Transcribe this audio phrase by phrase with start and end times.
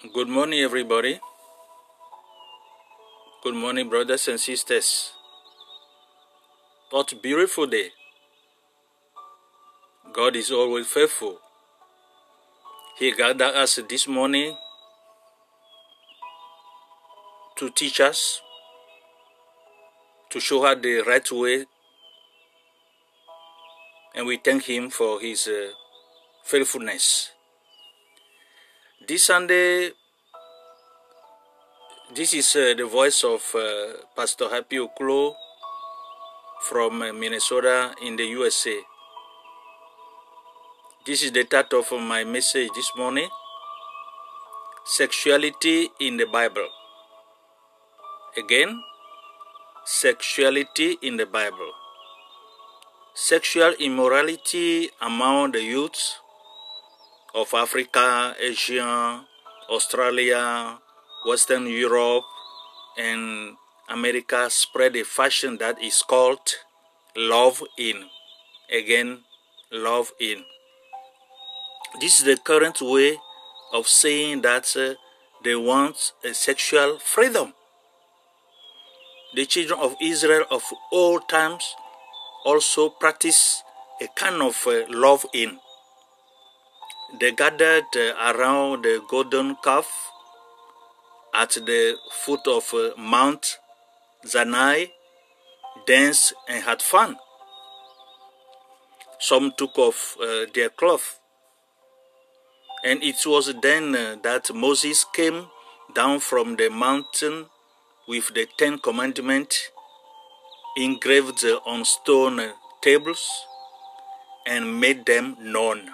[0.00, 1.20] Good morning, everybody.
[3.42, 5.12] Good morning, brothers and sisters.
[6.88, 7.90] What a beautiful day.
[10.14, 11.38] God is always faithful.
[12.98, 14.56] He gathered us this morning
[17.56, 18.40] to teach us,
[20.30, 21.66] to show us the right way,
[24.14, 25.72] and we thank Him for His uh,
[26.42, 27.32] faithfulness.
[29.10, 29.90] This Sunday,
[32.14, 35.34] this is uh, the voice of uh, Pastor Happy Oklo
[36.62, 38.78] from uh, Minnesota in the USA.
[41.04, 43.28] This is the title of my message this morning
[44.84, 46.68] Sexuality in the Bible.
[48.38, 48.80] Again,
[49.84, 51.72] sexuality in the Bible.
[53.14, 55.98] Sexual immorality among the youth
[57.34, 59.24] of Africa, Asia,
[59.68, 60.78] Australia,
[61.26, 62.24] Western Europe,
[62.98, 63.56] and
[63.88, 66.56] America spread a fashion that is called
[67.16, 68.04] love in.
[68.72, 69.20] Again,
[69.72, 70.44] love in.
[72.00, 73.18] This is the current way
[73.72, 74.94] of saying that uh,
[75.42, 77.54] they want a sexual freedom.
[79.34, 81.74] The children of Israel of all times
[82.44, 83.62] also practice
[84.00, 85.58] a kind of uh, love in.
[87.18, 90.12] They gathered uh, around the golden calf
[91.34, 93.58] at the foot of uh, Mount
[94.24, 94.86] Sinai,
[95.86, 97.16] danced and had fun.
[99.18, 101.18] Some took off uh, their cloth.
[102.84, 105.48] And it was then that Moses came
[105.94, 107.46] down from the mountain
[108.08, 109.70] with the Ten Commandments
[110.76, 112.40] engraved on stone
[112.80, 113.28] tables
[114.46, 115.90] and made them known.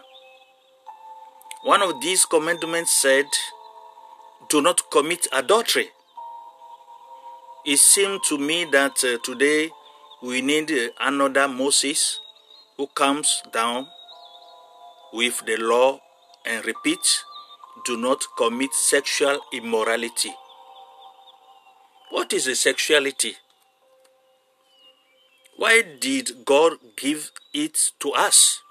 [1.67, 3.27] One of these commandments said,
[4.49, 5.89] Do not commit adultery.
[7.65, 9.71] It seemed to me that uh, today
[10.23, 12.21] we need uh, another Moses
[12.77, 13.89] who comes down
[15.13, 15.99] with the law
[16.47, 17.25] and repeats,
[17.85, 20.33] Do not commit sexual immorality.
[22.11, 23.35] What is a sexuality?
[25.57, 28.63] Why did God give it to us?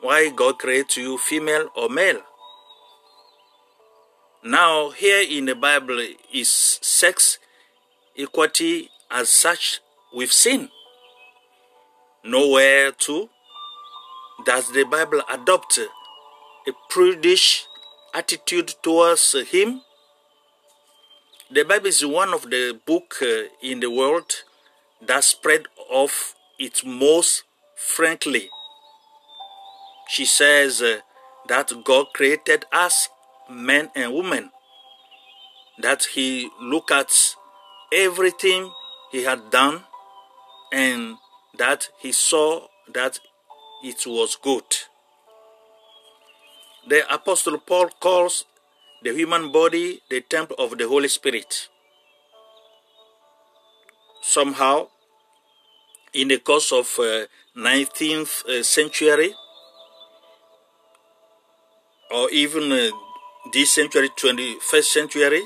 [0.00, 2.20] Why God created you female or male?
[4.42, 5.98] Now, here in the Bible
[6.32, 7.38] is sex
[8.14, 9.80] equality as such
[10.12, 10.68] with sin.
[12.22, 13.28] Nowhere too
[14.44, 17.66] does the Bible adopt a prudish
[18.12, 19.82] attitude towards him.
[21.50, 24.30] The Bible is one of the book uh, in the world
[25.00, 27.44] that spread of it most
[27.76, 28.50] frankly.
[30.08, 31.00] She says uh,
[31.48, 33.08] that God created us,
[33.50, 34.50] men and women,
[35.80, 37.34] that He looked at
[37.92, 38.70] everything
[39.10, 39.82] He had done
[40.72, 41.16] and
[41.56, 43.20] that He saw that
[43.82, 44.64] it was good.
[46.86, 48.44] The Apostle Paul calls
[49.02, 51.68] the human body the temple of the Holy Spirit.
[54.22, 54.88] Somehow,
[56.12, 57.26] in the course of uh,
[57.56, 59.34] 19th uh, century
[62.14, 62.90] or even uh,
[63.52, 65.42] this century 21st century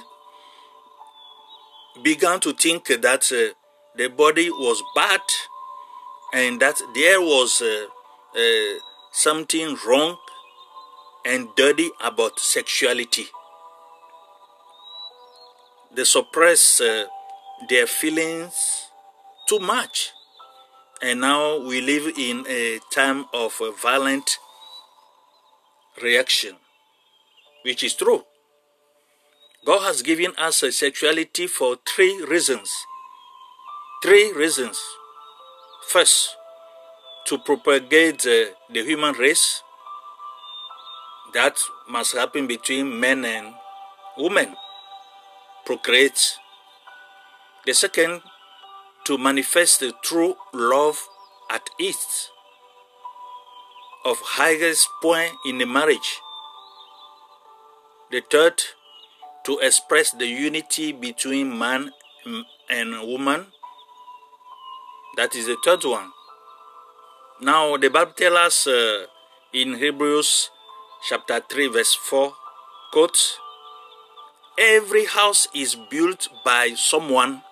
[2.03, 3.55] began to think that uh,
[3.97, 5.21] the body was bad
[6.35, 7.87] and that there was uh,
[8.39, 8.79] uh,
[9.13, 10.19] something wrong
[11.25, 13.27] and dirty about sexuality.
[15.95, 16.81] They suppress
[17.69, 18.55] their feelings
[19.49, 20.13] too much.
[21.01, 24.39] And now we live in a time of uh, violent
[26.03, 26.57] reaction,
[27.65, 28.25] which is true.
[29.65, 32.73] God has given us a sexuality for three reasons.
[34.03, 34.81] Three reasons.
[35.89, 36.37] First,
[37.27, 39.63] to propagate the human race.
[41.35, 41.59] That
[41.89, 43.55] must happen between men and
[44.17, 44.55] women.
[45.67, 46.39] Procreate.
[47.67, 48.23] The second,
[49.05, 51.07] to manifest the true love
[51.51, 52.31] at its
[54.09, 56.21] of highest point in the marriage.
[58.11, 58.63] The third,
[59.45, 61.91] to express the unity between man
[62.71, 63.47] and woman.
[65.17, 66.11] That is the third one.
[67.43, 69.07] Now, the Bible tells us uh,
[69.53, 70.51] in Hebrews
[71.07, 72.33] chapter 3, verse 4,
[72.93, 73.39] quote,
[74.59, 77.43] Every house is built by someone,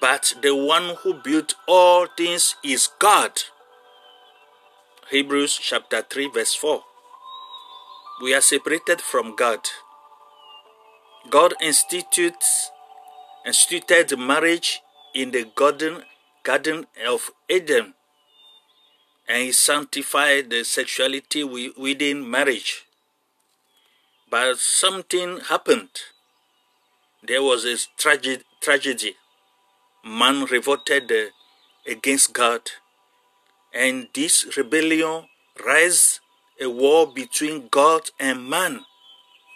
[0.00, 3.32] but the one who built all things is God.
[5.12, 6.80] Hebrews chapter 3, verse 4.
[8.22, 9.58] We are separated from God.
[11.28, 12.70] God institutes
[13.46, 14.80] instituted marriage
[15.14, 16.04] in the garden
[16.42, 17.92] garden of Eden
[19.28, 22.86] and he sanctified the sexuality within marriage.
[24.30, 25.90] But something happened.
[27.22, 28.44] There was a tragedy.
[28.62, 29.16] tragedy.
[30.06, 31.24] Man revolted uh,
[31.86, 32.62] against God,
[33.74, 35.24] and this rebellion
[35.64, 36.20] raised
[36.60, 38.80] a war between God and man,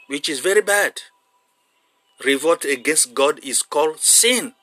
[0.09, 1.01] which is very bad.
[2.25, 4.55] Revolt against God is called sin.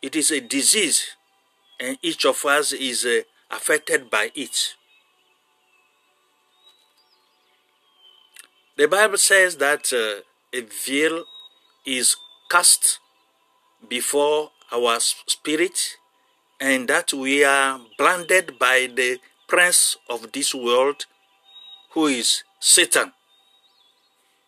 [0.00, 1.16] It is a disease,
[1.80, 4.74] and each of us is uh, affected by it.
[8.76, 10.22] The Bible says that uh,
[10.56, 11.24] a veil
[11.84, 12.16] is
[12.50, 13.00] cast
[13.88, 15.96] before our spirit
[16.62, 19.18] and that we are blinded by the
[19.48, 21.06] prince of this world
[21.90, 23.12] who is Satan.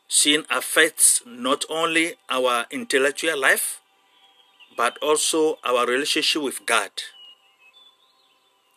[0.06, 3.81] Sin affects not only our intellectual life
[4.76, 6.90] but also our relationship with God.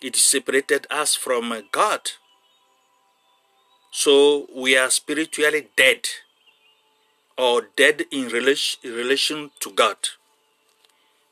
[0.01, 2.01] It separated us from God.
[3.91, 6.07] So we are spiritually dead
[7.37, 9.97] or dead in relation to God.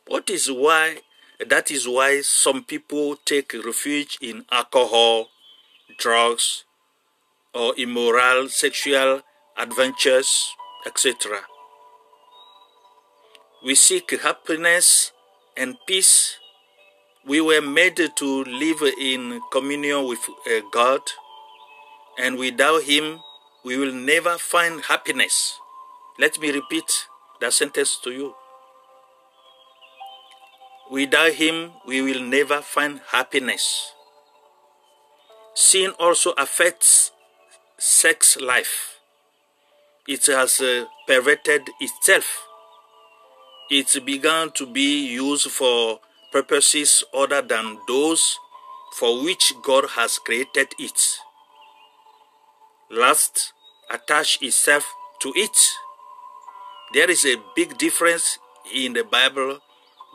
[0.08, 1.00] What is why
[1.48, 5.30] that is why some people take refuge in alcohol,
[5.98, 6.64] drugs,
[7.54, 9.22] or immoral sexual
[9.58, 10.56] adventures,
[10.86, 11.42] etc.
[13.64, 15.12] We seek happiness
[15.58, 16.38] and peace
[17.28, 21.02] we were made to live in communion with uh, God,
[22.20, 23.20] and without Him,
[23.64, 25.60] we will never find happiness.
[26.20, 27.08] Let me repeat
[27.42, 28.36] that sentence to you.
[30.92, 33.92] Without Him, we will never find happiness.
[35.56, 37.12] Sin also affects
[37.78, 39.00] sex life.
[40.08, 42.48] It has uh, perverted itself.
[43.72, 46.00] It's begun to be used for
[46.32, 48.38] purposes other than those
[48.96, 51.18] for which God has created it.
[52.92, 53.54] Lust
[53.90, 54.86] attach itself
[55.22, 55.58] to it.
[56.94, 58.38] There is a big difference
[58.74, 59.60] in the Bible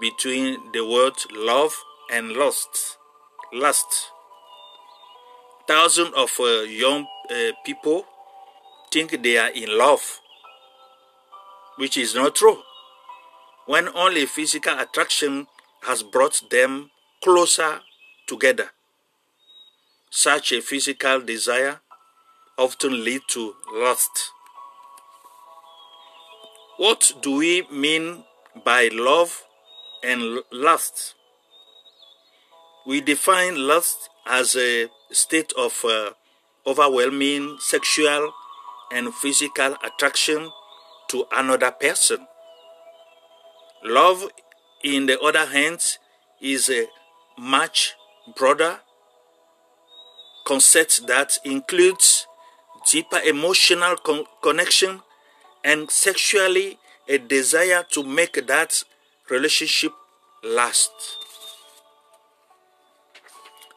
[0.01, 1.75] between the word love
[2.11, 2.97] and lust.
[3.53, 4.11] Lust.
[5.69, 8.05] Thousands of uh, young uh, people
[8.91, 10.21] think they are in love,
[11.77, 12.59] which is not true.
[13.67, 15.47] When only physical attraction
[15.83, 16.91] has brought them
[17.23, 17.81] closer
[18.27, 18.71] together.
[20.11, 21.81] Such a physical desire
[22.59, 24.33] often leads to lust.
[26.79, 28.25] What do we mean
[28.65, 29.45] by love
[30.03, 31.15] and lust?
[32.87, 36.11] We define lust as a state of uh,
[36.67, 38.33] overwhelming sexual
[38.93, 40.51] and physical attraction
[41.09, 42.27] to another person.
[43.85, 44.29] Love
[44.83, 45.99] in the other hand,
[46.41, 46.87] is a
[47.39, 47.95] much
[48.37, 48.81] broader
[50.47, 52.27] concept that includes
[52.91, 55.03] deeper emotional con connection
[55.63, 56.79] and sexually
[57.09, 58.83] a desire to make that
[59.31, 59.93] relationship
[60.45, 60.91] last.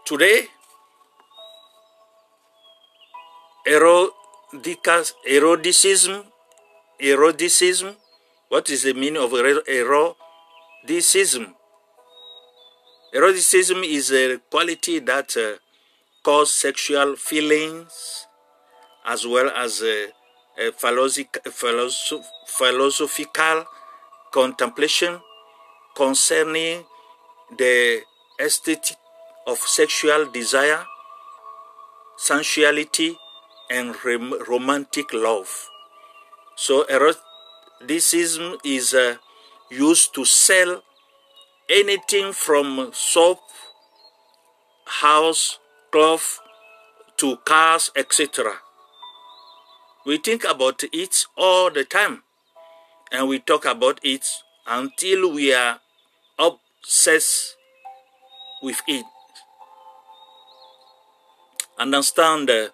[0.05, 0.47] Today,
[5.27, 6.23] eroticism,
[6.99, 7.95] eroticism,
[8.49, 11.55] what is the meaning of eroticism?
[13.13, 13.83] Eroticism.
[13.83, 15.57] Is a quality that uh,
[16.23, 18.27] causes sexual feelings
[19.05, 20.07] as well as a,
[20.57, 20.71] a
[22.45, 23.65] philosophical
[24.31, 25.19] contemplation
[25.95, 26.83] concerning
[27.57, 28.01] the
[28.39, 28.97] aesthetic
[29.47, 30.85] of sexual desire,
[32.17, 33.17] sensuality,
[33.69, 33.95] and
[34.47, 35.69] romantic love.
[36.55, 39.19] So, eroticism is a
[39.69, 40.83] used to sell
[41.69, 43.39] anything from soap,
[44.85, 45.59] house,
[45.91, 46.39] cloth,
[47.17, 48.53] to cars, etc.
[50.05, 52.23] We think about it all the time
[53.11, 54.25] and we talk about it
[54.67, 55.79] until we are
[56.83, 57.55] obsessed
[58.61, 59.05] with it.
[61.79, 62.69] Understand uh,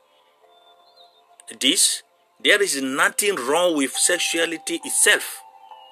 [1.59, 2.03] this?
[2.43, 5.41] There is nothing wrong with sexuality itself.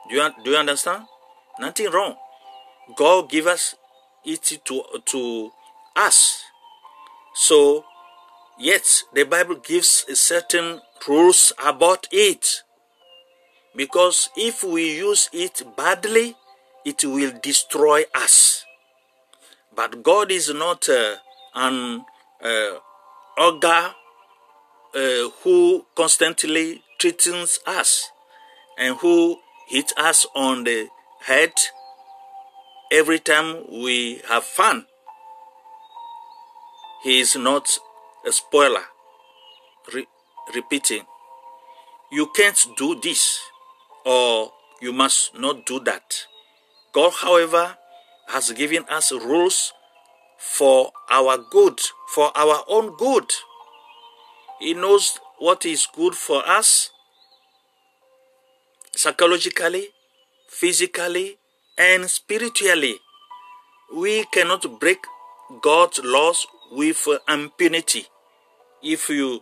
[0.09, 1.03] Do you, do you understand?
[1.59, 2.15] Nothing wrong.
[2.95, 3.75] God give us
[4.25, 5.51] it to, to
[5.95, 6.41] us.
[7.35, 7.85] So,
[8.59, 12.63] yet the Bible gives certain rules about it.
[13.75, 16.35] Because if we use it badly,
[16.87, 18.63] it will destroy us.
[19.75, 21.15] But God is not uh,
[21.53, 22.05] an
[22.41, 22.79] uh,
[23.37, 23.93] ogre
[24.95, 28.11] uh, who constantly threatens us.
[28.77, 30.87] and who hit us on the
[31.25, 31.51] head
[32.91, 34.85] every time we have fun.
[37.03, 37.67] He is not
[38.25, 38.83] a spoiler.
[39.93, 40.07] Re-
[40.53, 41.03] repeating,
[42.11, 43.39] you can't do this
[44.05, 44.51] or
[44.81, 46.25] you must not do that.
[46.93, 47.77] God, however,
[48.27, 49.73] has given us rules
[50.37, 51.79] for our good,
[52.09, 53.31] for our own good.
[54.59, 56.91] He knows what is good for us
[58.95, 59.89] psychologically,
[60.49, 61.37] physically,
[61.77, 62.95] and spiritually.
[63.95, 64.99] We cannot break
[65.61, 68.07] God's laws with impunity.
[68.81, 69.41] If you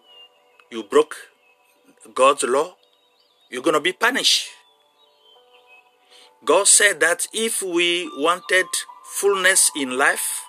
[0.69, 1.15] you broke
[2.13, 2.75] God's law,
[3.49, 4.49] you're going to be punished.
[6.45, 8.67] God said that if we wanted
[9.03, 10.43] fullness in life,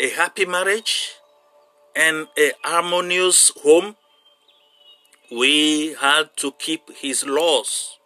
[0.00, 1.14] a happy marriage,
[1.96, 3.96] and a harmonious home,
[5.32, 7.98] we had to keep His laws.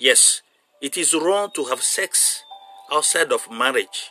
[0.00, 0.42] Yes,
[0.80, 2.42] it is wrong to have sex
[2.92, 4.10] outside of marriage.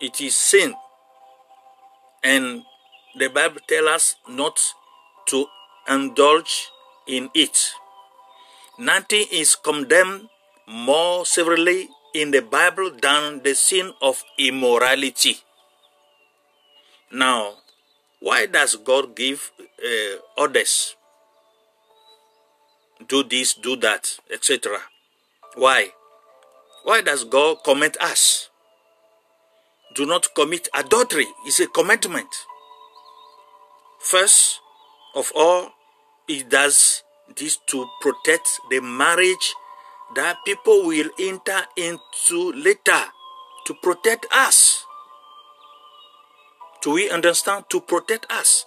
[0.00, 0.74] It is sin.
[2.24, 2.62] And
[3.18, 4.58] the Bible tells us not
[5.28, 5.46] to
[5.88, 6.70] indulge
[7.06, 7.72] in it.
[8.78, 10.28] Nothing is condemned
[10.66, 15.38] more severely in the Bible than the sin of immorality.
[17.12, 17.54] Now,
[18.20, 20.96] why does God give uh, orders
[23.08, 24.78] do this, do that, etc.
[25.54, 25.90] Why?
[26.84, 28.50] Why does God command us?
[29.94, 31.26] Do not commit adultery.
[31.46, 32.28] It's a commandment.
[33.98, 34.60] First
[35.14, 35.70] of all,
[36.28, 37.02] it does
[37.34, 39.54] this to protect the marriage
[40.14, 43.02] that people will enter into later
[43.66, 44.84] to protect us.
[46.82, 47.64] Do we understand?
[47.70, 48.64] To protect us.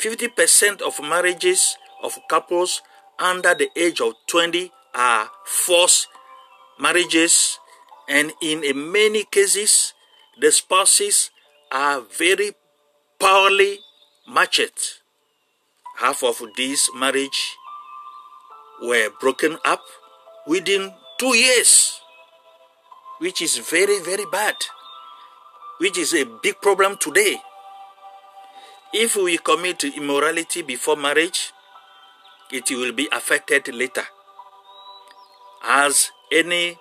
[0.00, 2.82] 50% of marriages of couples
[3.18, 6.06] under the age of 20 are forced
[6.78, 7.58] marriages,
[8.08, 9.94] and in many cases,
[10.40, 11.30] the spouses
[11.72, 12.52] are very
[13.18, 13.80] poorly
[14.28, 15.02] matched.
[15.98, 17.56] Half of these marriage
[18.82, 19.82] were broken up
[20.46, 22.00] within two years,
[23.18, 24.54] which is very, very bad,
[25.78, 27.36] which is a big problem today.
[28.92, 31.52] If we commit immorality before marriage,
[32.50, 34.04] it will be affected later.
[35.62, 36.78] As any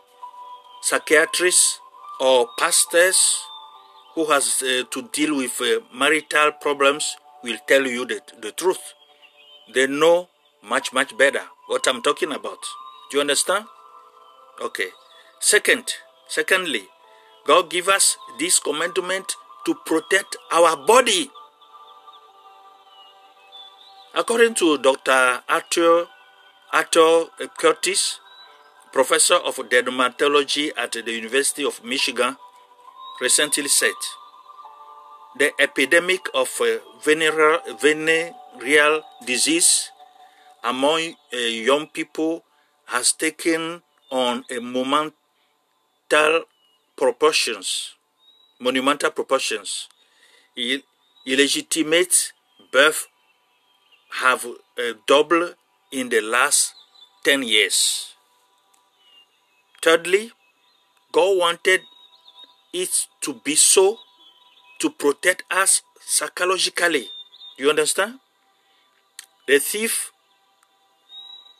[0.81, 1.81] psychiatrist
[2.21, 3.41] or pastors
[4.15, 8.93] who has uh, to deal with uh, marital problems will tell you the, the truth.
[9.73, 10.29] They know
[10.63, 12.59] much, much better what I'm talking about.
[13.11, 13.65] Do you understand?
[14.61, 14.89] Okay.
[15.39, 15.93] Second,
[16.27, 16.87] secondly,
[17.45, 21.29] God give us this commandment to protect our body
[24.17, 25.45] According to Dr.
[25.47, 26.07] Arthur,
[26.73, 28.19] Arthur Curtis,
[28.91, 32.35] professor of dermatology at the University of Michigan,
[33.21, 33.93] recently said,
[35.37, 39.91] the epidemic of uh, venereal, venereal disease
[40.63, 42.43] among uh, young people
[42.85, 45.13] has taken on a monumental
[46.95, 47.95] proportions,
[48.59, 49.87] monumental proportions.
[51.25, 52.33] Illegitimate
[52.71, 53.07] birth
[54.21, 55.55] have uh, doubled
[55.91, 56.73] in the last
[57.23, 58.13] 10 years.
[59.81, 60.31] Thirdly,
[61.11, 61.81] God wanted
[62.73, 63.97] it to be so
[64.79, 67.09] to protect us psychologically.
[67.57, 68.19] Do You understand?
[69.47, 70.11] The thief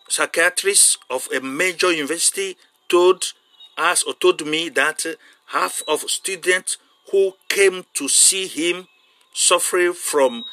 [0.10, 2.58] psychiatrist of a major university
[2.90, 3.34] told
[3.78, 5.06] us or told me that
[5.48, 6.78] half of students
[7.12, 8.88] who came to see him
[9.34, 10.46] suffering from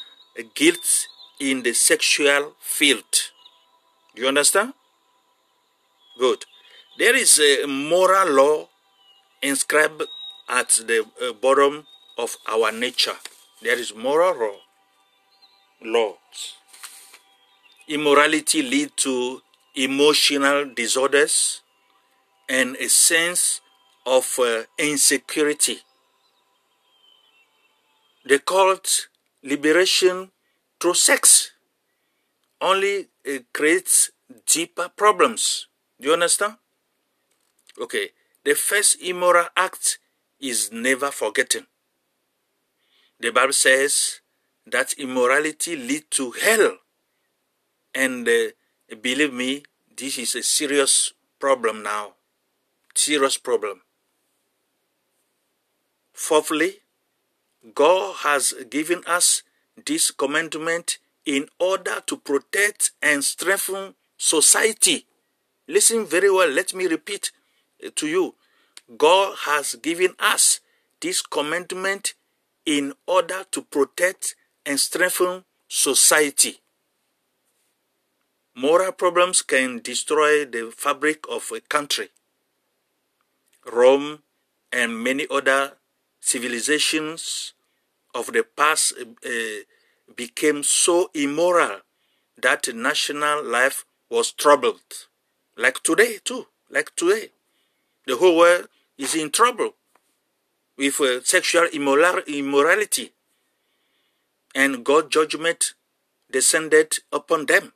[0.53, 1.07] guilt
[1.39, 3.31] in the sexual field.
[4.15, 4.73] Do you understand?
[6.17, 6.45] Good.
[6.97, 8.69] There is a moral law
[9.41, 10.03] inscribed
[10.47, 11.85] at the uh, bottom
[12.17, 13.17] of our nature.
[13.61, 14.55] There is moral law.
[15.81, 16.55] Laws.
[17.87, 19.41] Immorality lead to
[19.75, 21.61] emotional disorders
[22.47, 23.61] and a sense
[24.05, 25.79] of uh, insecurity.
[28.25, 29.07] The cult
[29.43, 30.31] liberation
[30.79, 31.51] through sex
[32.61, 34.11] only uh, creates
[34.45, 35.67] deeper problems.
[35.99, 36.55] Do you understand?
[37.79, 38.09] Okay,
[38.43, 39.99] the first immoral act
[40.39, 41.67] is never forgotten.
[43.19, 44.21] The Bible says
[44.65, 46.77] that immorality leads to hell.
[47.93, 48.51] And uh,
[49.01, 49.63] believe me,
[49.95, 52.13] this is a serious problem now.
[52.93, 53.81] Serious problem.
[56.13, 56.79] Fourthly,
[57.73, 59.43] God has given us
[59.85, 65.05] this commandment in order to protect and strengthen society.
[65.67, 66.49] Listen very well.
[66.49, 67.31] Let me repeat
[67.81, 68.35] eh, to you.
[68.97, 70.59] God has given us
[71.01, 72.13] this commandment
[72.65, 76.59] in order to protect and strengthen society.
[78.57, 82.09] Moral problems can destroy the fabric of a country.
[83.69, 84.19] Rome
[84.71, 85.73] and many other
[86.21, 87.53] civilizations
[88.13, 89.29] of the past uh,
[90.15, 91.81] became so immoral
[92.41, 95.07] that national life was troubled.
[95.57, 96.47] Like today, too.
[96.69, 97.31] Like today.
[98.07, 99.71] The whole world is in trouble
[100.77, 103.11] with uh, sexual immorality.
[104.53, 105.73] And God's judgment
[106.31, 107.73] descended upon them.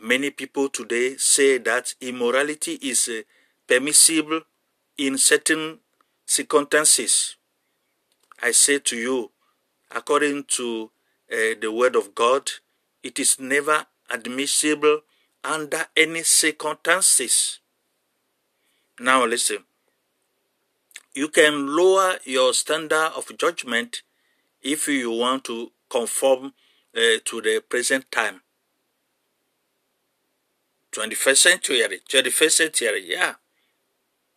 [0.00, 3.22] Many people today say that immorality is uh,
[3.66, 4.42] permissible
[4.96, 5.80] in certain
[6.24, 7.34] circumstances.
[8.40, 9.32] I say to you,
[9.90, 10.90] according to
[11.32, 12.48] uh, the word of God,
[13.02, 15.00] it is never admissible
[15.42, 17.58] under any circumstances.
[19.00, 19.64] Now listen.
[21.12, 24.02] You can lower your standard of judgment
[24.62, 26.52] if you want to conform
[26.96, 28.42] uh, to the present time.
[30.92, 33.34] 21st century, 21st century, yeah.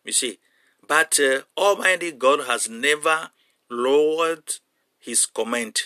[0.04, 0.38] You see,
[0.86, 3.30] but uh, Almighty God has never
[3.70, 4.54] lowered
[4.98, 5.80] His command.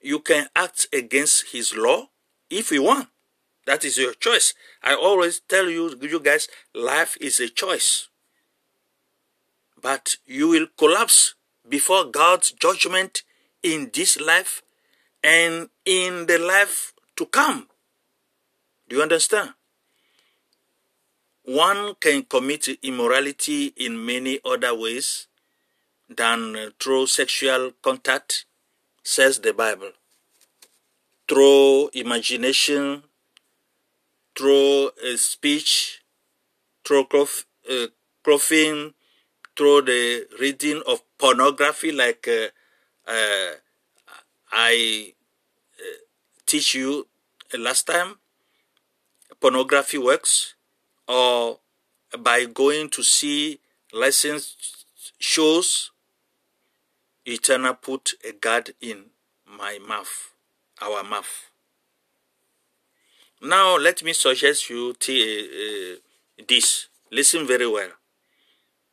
[0.00, 2.10] You can act against His law
[2.50, 3.08] if you want.
[3.66, 4.54] That is your choice.
[4.82, 8.08] I always tell you, you guys, life is a choice.
[9.80, 11.34] But you will collapse
[11.68, 13.22] before God's judgment
[13.62, 14.62] in this life
[15.24, 17.66] and in the life to come.
[18.88, 19.54] Do you understand?
[21.42, 25.26] One can commit immorality in many other ways
[26.08, 28.46] than through sexual contact,
[29.02, 29.90] says the Bible.
[31.28, 33.04] Through imagination,
[34.36, 36.02] through uh, speech,
[36.84, 37.86] through cloth, uh,
[38.24, 42.48] through the reading of pornography, like uh,
[43.10, 43.52] uh
[44.52, 45.14] I
[45.80, 45.98] uh,
[46.46, 47.08] teach you
[47.58, 48.16] last time
[49.46, 50.54] pornography works
[51.06, 51.60] or
[52.18, 53.60] by going to see
[53.92, 54.84] licensed
[55.20, 55.92] shows,
[57.24, 59.04] Eternal put a guard in
[59.46, 60.32] my mouth,
[60.82, 61.48] our mouth.
[63.40, 66.88] Now let me suggest you t- uh, this.
[67.12, 67.90] Listen very well.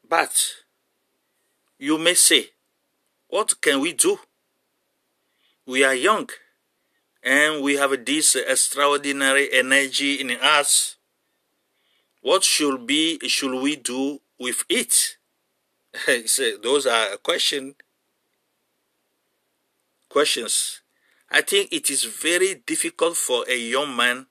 [0.08, 0.39] But
[1.80, 2.50] you may say,
[3.28, 4.20] what can we do?
[5.66, 6.30] We are young
[7.24, 10.98] and we have this extraordinary energy in us.
[12.22, 15.18] What should be should we do with it?
[16.28, 17.76] so those are question
[20.10, 20.82] questions.
[21.32, 24.28] I think it is very difficult for a young man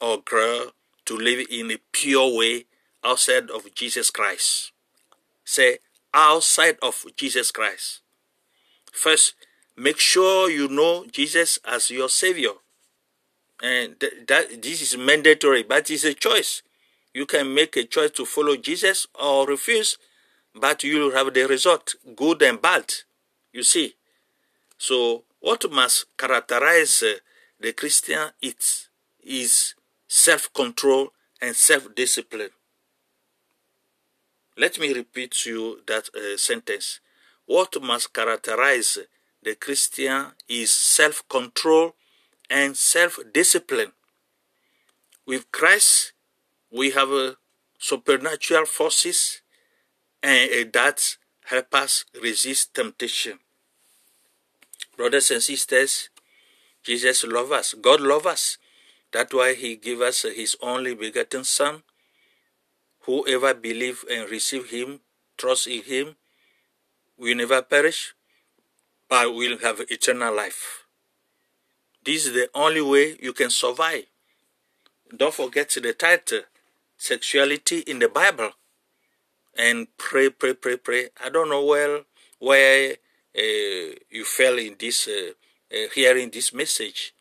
[0.00, 0.72] or girl
[1.04, 2.66] to live in a pure way
[3.04, 4.72] outside of Jesus Christ.
[5.44, 5.78] Say
[6.12, 8.00] outside of Jesus Christ.
[8.92, 9.34] First,
[9.76, 12.52] make sure you know Jesus as your Savior.
[13.62, 16.62] And th- that this is mandatory, but it's a choice.
[17.14, 19.98] You can make a choice to follow Jesus or refuse,
[20.54, 22.92] but you will have the result, good and bad.
[23.52, 23.94] You see.
[24.78, 27.14] So, what must characterize uh,
[27.60, 28.88] the Christian it is
[29.22, 29.74] is
[30.08, 32.50] self control and self discipline.
[34.56, 37.00] Let me repeat to you that uh, sentence.
[37.46, 38.98] What must characterize
[39.42, 41.94] the Christian is self control
[42.48, 43.92] and self discipline.
[45.26, 46.12] With Christ,
[46.70, 47.34] we have uh,
[47.78, 49.42] supernatural forces
[50.22, 53.38] and that help us resist temptation.
[54.96, 56.10] Brothers and sisters,
[56.84, 57.74] Jesus loves us.
[57.80, 58.58] God loves us.
[59.12, 61.82] That's why He gave us His only begotten Son.
[63.00, 65.00] Whoever believe and receive Him,
[65.36, 66.16] trust in Him,
[67.18, 68.14] will never perish,
[69.12, 70.84] but will have eternal life.
[72.02, 74.04] This is the only way you can survive.
[75.14, 76.40] Don't forget the title,
[76.96, 78.52] Sexuality in the Bible.
[79.54, 81.10] And pray, pray, pray, pray.
[81.22, 82.04] I don't know well
[82.38, 82.92] where
[83.36, 85.32] uh, you fell in this, uh,
[85.94, 87.14] hearing this message,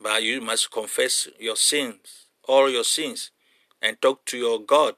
[0.00, 3.32] but you must confess your sins, all your sins,
[3.82, 4.94] and talk to your God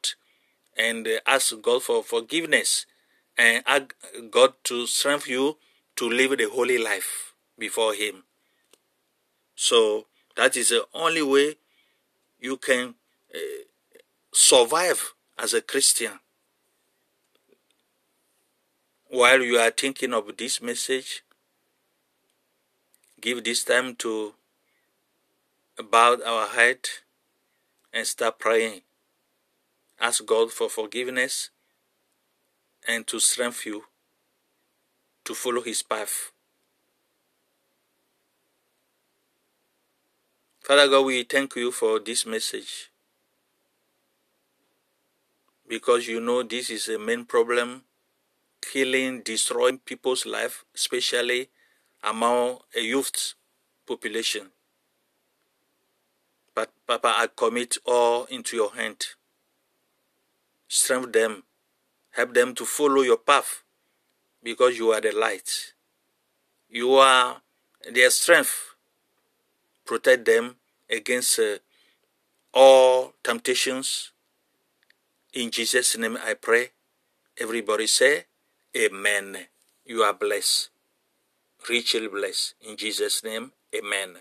[0.77, 2.87] and ask God for forgiveness
[3.37, 3.97] and ask
[4.31, 5.57] God to strengthen you
[6.01, 8.25] to live the holy life before Him.
[9.55, 11.57] So that is the only way
[12.39, 12.95] you can
[13.35, 13.39] uh,
[14.33, 16.13] survive as a Christian.
[19.11, 21.23] While you are thinking of this message,
[23.21, 24.33] give this time to
[25.91, 26.79] bow our head
[27.93, 28.81] and start praying.
[30.01, 31.51] Ask God for forgiveness
[32.89, 33.90] and to strengthen you
[35.31, 36.33] to follow His path.
[40.61, 42.91] Father God, we thank you for this message
[45.69, 47.85] because you know this is a main problem
[48.61, 51.49] killing, destroying people's life, especially
[52.03, 53.35] among a youth
[53.87, 54.51] population.
[56.57, 59.07] But Papa, I commit all into your hand.
[60.67, 61.43] Strengthen them,
[62.11, 63.63] help them to follow your path
[64.43, 65.75] because you are the light.
[66.69, 67.43] You are
[67.93, 68.75] their strength.
[69.85, 70.57] Protect them
[70.89, 71.59] against uh,
[72.55, 74.13] all temptations.
[75.33, 76.71] In Jesus' name I pray.
[77.39, 78.25] Everybody say,
[78.77, 79.37] Amen.
[79.85, 80.71] You are blessed,
[81.69, 82.55] richly blessed.
[82.61, 84.19] In Jesus' name, Amen.